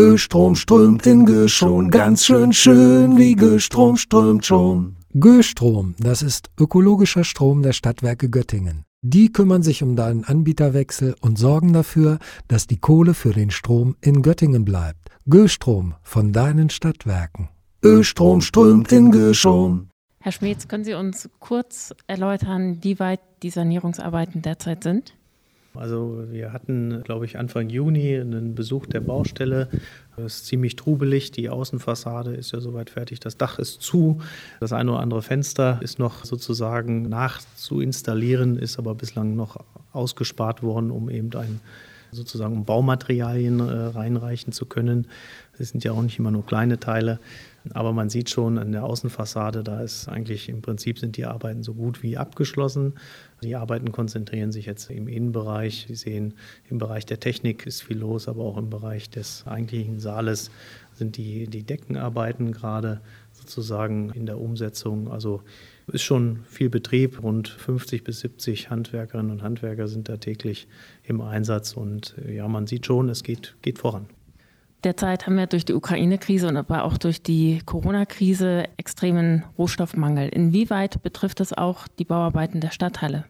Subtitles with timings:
[0.00, 4.96] Östrom strömt in Göschon, ganz schön schön, wie Göstrom strömt schon.
[5.12, 8.84] Göstrom, das ist ökologischer Strom der Stadtwerke Göttingen.
[9.02, 12.18] Die kümmern sich um deinen Anbieterwechsel und sorgen dafür,
[12.48, 15.10] dass die Kohle für den Strom in Göttingen bleibt.
[15.28, 17.50] Göstrom von deinen Stadtwerken.
[17.82, 19.90] Östrom strömt in Göschon.
[20.18, 25.12] Herr Schmetz, können Sie uns kurz erläutern, wie weit die Sanierungsarbeiten derzeit sind?
[25.74, 29.68] Also wir hatten, glaube ich, Anfang Juni einen Besuch der Baustelle.
[30.16, 31.30] Es ist ziemlich trubelig.
[31.30, 33.20] Die Außenfassade ist ja soweit fertig.
[33.20, 34.20] Das Dach ist zu.
[34.58, 39.58] Das eine oder andere Fenster ist noch sozusagen nachzuinstallieren, ist aber bislang noch
[39.92, 41.60] ausgespart worden, um eben ein
[42.12, 45.06] sozusagen Baumaterialien äh, reinreichen zu können.
[45.58, 47.20] Das sind ja auch nicht immer nur kleine Teile.
[47.74, 51.62] Aber man sieht schon an der Außenfassade, da ist eigentlich im Prinzip sind die Arbeiten
[51.62, 52.94] so gut wie abgeschlossen.
[53.42, 55.86] Die Arbeiten konzentrieren sich jetzt im Innenbereich.
[55.88, 56.34] Sie sehen,
[56.68, 60.50] im Bereich der Technik ist viel los, aber auch im Bereich des eigentlichen Saales
[60.94, 63.00] sind die, die Deckenarbeiten gerade
[63.32, 65.10] sozusagen in der Umsetzung.
[65.10, 65.42] Also
[65.92, 67.22] ist schon viel Betrieb.
[67.22, 70.68] Rund 50 bis 70 Handwerkerinnen und Handwerker sind da täglich
[71.02, 71.72] im Einsatz.
[71.72, 74.06] Und ja, man sieht schon, es geht, geht voran.
[74.82, 80.28] Derzeit haben wir durch die Ukraine-Krise und aber auch durch die Corona-Krise extremen Rohstoffmangel.
[80.30, 83.26] Inwieweit betrifft es auch die Bauarbeiten der Stadthalle?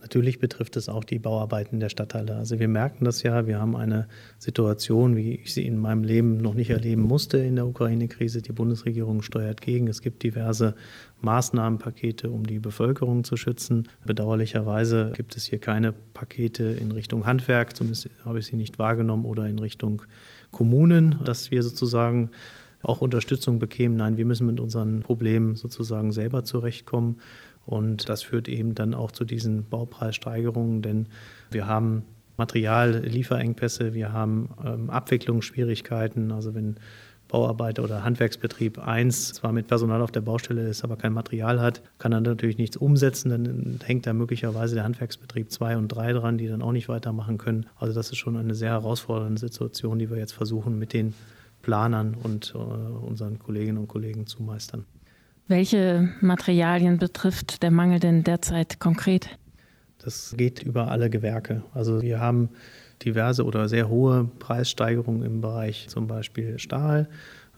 [0.00, 2.36] Natürlich betrifft es auch die Bauarbeiten der Stadthalle.
[2.36, 4.06] Also wir merken das ja, wir haben eine
[4.38, 8.40] Situation, wie ich sie in meinem Leben noch nicht erleben musste in der Ukraine-Krise.
[8.40, 9.88] Die Bundesregierung steuert gegen.
[9.88, 10.76] Es gibt diverse
[11.22, 13.88] Maßnahmenpakete, um die Bevölkerung zu schützen.
[14.04, 19.24] Bedauerlicherweise gibt es hier keine Pakete in Richtung Handwerk, zumindest habe ich sie nicht wahrgenommen,
[19.24, 20.02] oder in Richtung
[20.52, 22.30] Kommunen, dass wir sozusagen
[22.82, 23.96] auch Unterstützung bekämen.
[23.96, 27.16] Nein, wir müssen mit unseren Problemen sozusagen selber zurechtkommen.
[27.68, 31.06] Und das führt eben dann auch zu diesen Baupreissteigerungen, denn
[31.50, 32.02] wir haben
[32.38, 36.32] Materiallieferengpässe, wir haben ähm, Abwicklungsschwierigkeiten.
[36.32, 36.76] Also wenn
[37.28, 41.82] Bauarbeiter oder Handwerksbetrieb 1 zwar mit Personal auf der Baustelle ist, aber kein Material hat,
[41.98, 43.28] kann er natürlich nichts umsetzen.
[43.28, 47.36] Dann hängt da möglicherweise der Handwerksbetrieb 2 und 3 dran, die dann auch nicht weitermachen
[47.36, 47.66] können.
[47.76, 51.12] Also das ist schon eine sehr herausfordernde Situation, die wir jetzt versuchen mit den
[51.60, 54.86] Planern und äh, unseren Kolleginnen und Kollegen zu meistern.
[55.48, 59.30] Welche Materialien betrifft der Mangel denn derzeit konkret?
[59.96, 61.62] Das geht über alle Gewerke.
[61.72, 62.50] Also wir haben
[63.02, 67.08] diverse oder sehr hohe Preissteigerungen im Bereich zum Beispiel Stahl.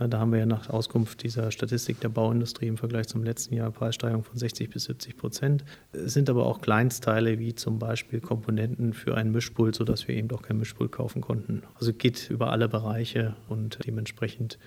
[0.00, 3.54] Äh, da haben wir ja nach Auskunft dieser Statistik der Bauindustrie im Vergleich zum letzten
[3.54, 5.64] Jahr Preissteigerungen von 60 bis 70 Prozent.
[5.92, 10.26] Es sind aber auch Kleinstteile wie zum Beispiel Komponenten für ein Mischpult, sodass wir eben
[10.26, 11.62] doch kein Mischpult kaufen konnten.
[11.76, 14.58] Also geht über alle Bereiche und dementsprechend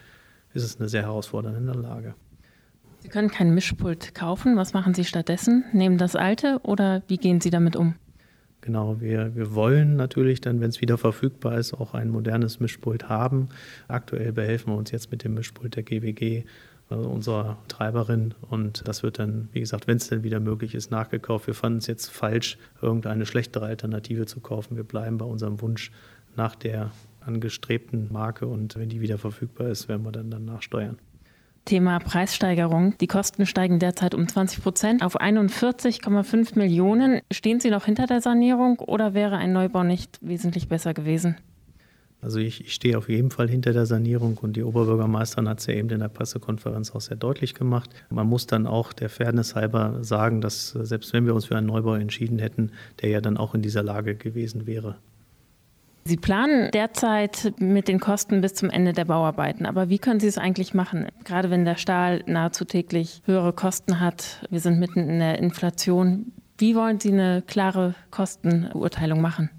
[0.54, 2.16] ist es eine sehr herausfordernde Lage.
[3.02, 4.58] Sie können kein Mischpult kaufen.
[4.58, 5.64] Was machen Sie stattdessen?
[5.72, 7.96] Nehmen das alte oder wie gehen Sie damit um?
[8.62, 13.08] Genau, wir, wir wollen natürlich dann, wenn es wieder verfügbar ist, auch ein modernes Mischpult
[13.08, 13.50] haben.
[13.88, 16.44] Aktuell behelfen wir uns jetzt mit dem Mischpult der GWG,
[16.90, 18.34] also unserer Treiberin.
[18.50, 21.48] Und das wird dann, wie gesagt, wenn es denn wieder möglich ist, nachgekauft.
[21.48, 24.76] Wir fanden es jetzt falsch, irgendeine schlechtere Alternative zu kaufen.
[24.76, 25.92] Wir bleiben bei unserem Wunsch
[26.36, 30.98] nach der angestrebten Marke und wenn die wieder verfügbar ist, werden wir dann danach steuern.
[31.70, 32.98] Thema Preissteigerung.
[32.98, 37.22] Die Kosten steigen derzeit um 20 Prozent auf 41,5 Millionen.
[37.32, 41.38] Stehen Sie noch hinter der Sanierung oder wäre ein Neubau nicht wesentlich besser gewesen?
[42.22, 45.68] Also ich, ich, stehe auf jeden Fall hinter der Sanierung und die Oberbürgermeisterin hat es
[45.68, 47.92] ja eben in der Pressekonferenz auch sehr deutlich gemacht.
[48.10, 51.68] Man muss dann auch der Fairness halber sagen, dass selbst wenn wir uns für einen
[51.68, 52.72] Neubau entschieden hätten,
[53.04, 54.96] der ja dann auch in dieser Lage gewesen wäre.
[56.10, 59.68] Sie planen derzeit mit den Kosten bis zum Ende der Bauarbeiten.
[59.68, 61.06] Aber wie können Sie es eigentlich machen?
[61.24, 64.44] Gerade wenn der Stahl nahezu täglich höhere Kosten hat.
[64.50, 66.32] Wir sind mitten in der Inflation.
[66.58, 69.52] Wie wollen Sie eine klare Kostenbeurteilung machen?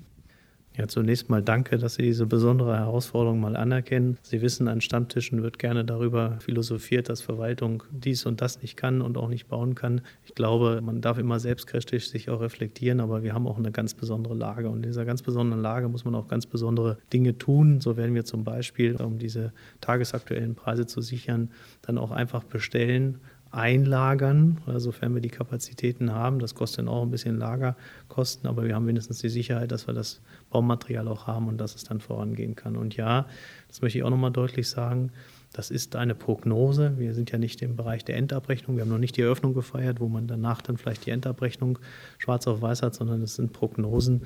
[0.77, 4.19] Ja, zunächst mal danke, dass Sie diese besondere Herausforderung mal anerkennen.
[4.23, 9.03] Sie wissen, an Stammtischen wird gerne darüber philosophiert, dass Verwaltung dies und das nicht kann
[9.03, 10.01] und auch nicht bauen kann.
[10.25, 13.95] Ich glaube, man darf immer selbstkritisch sich auch reflektieren, aber wir haben auch eine ganz
[13.95, 14.71] besondere Lage.
[14.71, 17.81] Und in dieser ganz besonderen Lage muss man auch ganz besondere Dinge tun.
[17.81, 21.51] So werden wir zum Beispiel, um diese tagesaktuellen Preise zu sichern,
[21.83, 23.19] dann auch einfach bestellen
[23.53, 26.39] einlagern, sofern wir die Kapazitäten haben.
[26.39, 29.95] Das kostet dann auch ein bisschen Lagerkosten, aber wir haben wenigstens die Sicherheit, dass wir
[29.95, 30.21] das
[30.51, 32.77] Baumaterial auch haben und dass es dann vorangehen kann.
[32.77, 33.27] Und ja,
[33.69, 35.11] das möchte ich auch nochmal deutlich sagen,
[35.53, 36.95] das ist eine Prognose.
[36.99, 38.77] Wir sind ja nicht im Bereich der Endabrechnung.
[38.77, 41.81] Wir haben noch nicht die Eröffnung gefeiert, wo man danach dann vielleicht die Endabrechnung
[42.19, 44.23] schwarz auf weiß hat, sondern es sind Prognosen.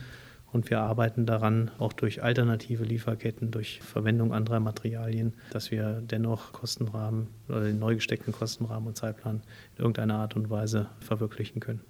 [0.54, 6.52] Und wir arbeiten daran, auch durch alternative Lieferketten, durch Verwendung anderer Materialien, dass wir dennoch
[6.52, 9.42] Kostenrahmen oder den neu gesteckten Kostenrahmen und Zeitplan
[9.74, 11.80] in irgendeiner Art und Weise verwirklichen können.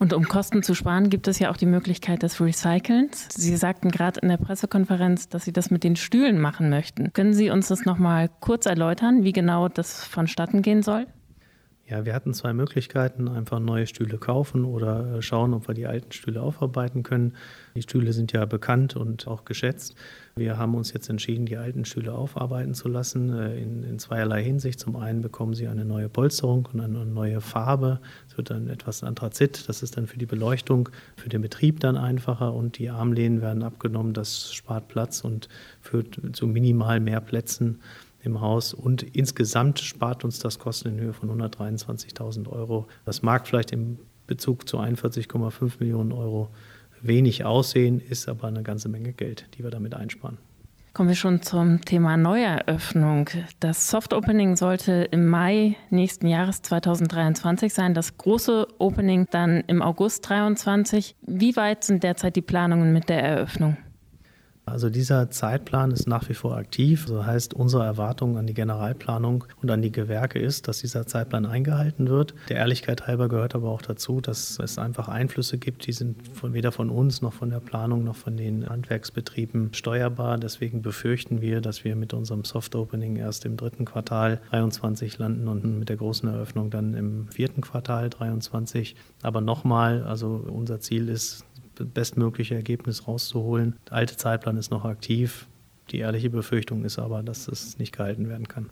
[0.00, 3.28] Und um Kosten zu sparen, gibt es ja auch die Möglichkeit des Recycelns.
[3.30, 7.12] Sie sagten gerade in der Pressekonferenz, dass Sie das mit den Stühlen machen möchten.
[7.12, 11.06] Können Sie uns das nochmal kurz erläutern, wie genau das vonstatten gehen soll?
[11.86, 15.86] Ja, wir hatten zwei Möglichkeiten, einfach neue Stühle kaufen oder äh, schauen, ob wir die
[15.86, 17.34] alten Stühle aufarbeiten können.
[17.74, 19.94] Die Stühle sind ja bekannt und auch geschätzt.
[20.34, 24.42] Wir haben uns jetzt entschieden, die alten Stühle aufarbeiten zu lassen, äh, in, in zweierlei
[24.42, 24.80] Hinsicht.
[24.80, 28.00] Zum einen bekommen sie eine neue Polsterung und eine neue Farbe.
[28.30, 31.98] Es wird dann etwas Anthrazit, das ist dann für die Beleuchtung, für den Betrieb dann
[31.98, 34.14] einfacher und die Armlehnen werden abgenommen.
[34.14, 35.50] Das spart Platz und
[35.82, 37.80] führt zu minimal mehr Plätzen
[38.24, 42.86] im Haus und insgesamt spart uns das Kosten in Höhe von 123.000 Euro.
[43.04, 46.48] Das mag vielleicht im Bezug zu 41,5 Millionen Euro
[47.02, 50.38] wenig aussehen, ist aber eine ganze Menge Geld, die wir damit einsparen.
[50.94, 53.28] Kommen wir schon zum Thema Neueröffnung.
[53.58, 59.82] Das Soft Opening sollte im Mai nächsten Jahres 2023 sein, das große Opening dann im
[59.82, 61.16] August 2023.
[61.22, 63.76] Wie weit sind derzeit die Planungen mit der Eröffnung?
[64.66, 67.06] Also dieser Zeitplan ist nach wie vor aktiv.
[67.06, 71.44] Das heißt, unsere Erwartung an die Generalplanung und an die Gewerke ist, dass dieser Zeitplan
[71.44, 72.34] eingehalten wird.
[72.48, 76.54] Der Ehrlichkeit halber gehört aber auch dazu, dass es einfach Einflüsse gibt, die sind von,
[76.54, 80.38] weder von uns noch von der Planung noch von den Handwerksbetrieben steuerbar.
[80.38, 85.48] Deswegen befürchten wir, dass wir mit unserem Soft Opening erst im dritten Quartal 23 landen
[85.48, 88.96] und mit der großen Eröffnung dann im vierten Quartal 23.
[89.22, 91.44] Aber nochmal, also unser Ziel ist,
[91.78, 93.76] bestmögliche Ergebnis rauszuholen.
[93.86, 95.46] Der alte Zeitplan ist noch aktiv.
[95.90, 98.70] Die ehrliche Befürchtung ist aber, dass es nicht gehalten werden kann.